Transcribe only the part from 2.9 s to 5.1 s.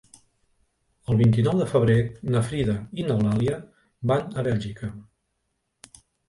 i n'Eulàlia van a Bèlgida.